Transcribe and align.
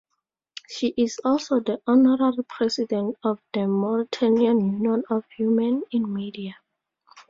She 0.67 0.95
is 0.97 1.19
also 1.23 1.59
the 1.59 1.79
honorary 1.85 2.43
president 2.49 3.17
of 3.23 3.39
the 3.53 3.67
Mauritanian 3.67 4.59
Union 4.59 5.03
of 5.11 5.23
Women 5.39 5.83
in 5.91 6.11
Media. 6.11 6.55